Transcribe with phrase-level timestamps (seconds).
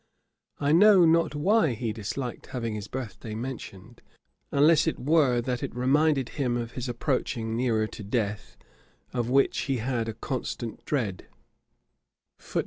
[0.59, 4.01] I know not why he disliked having his birth day mentioned,
[4.51, 8.57] unless it were that it reminded him of his approaching nearer to death,
[9.13, 11.27] of which he had a constant dread.